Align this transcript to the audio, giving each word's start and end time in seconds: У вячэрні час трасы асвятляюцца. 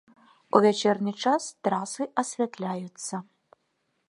У 0.55 0.61
вячэрні 0.65 1.13
час 1.27 1.43
трасы 1.67 2.09
асвятляюцца. 2.23 3.15